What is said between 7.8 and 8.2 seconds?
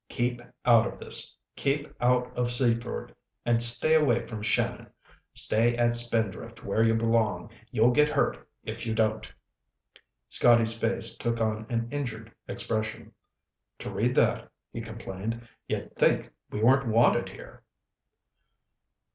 GET